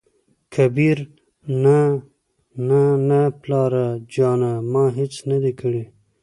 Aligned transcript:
کبير: 0.53 0.97
نه 1.63 1.79
نه 2.67 2.81
نه 3.09 3.21
پلاره 3.41 3.85
جانه! 4.13 4.53
ما 4.71 4.83
هېڅ 4.97 5.13
نه 5.29 5.37
دى 5.43 5.51
کړي. 5.59 5.83